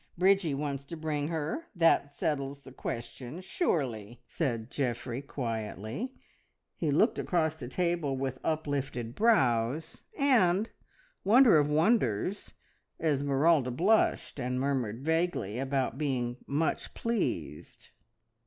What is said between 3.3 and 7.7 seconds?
surely!" said Geoffrey quietly. He looked across the